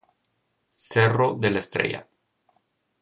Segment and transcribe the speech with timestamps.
[0.83, 2.07] Cerro de la Estrella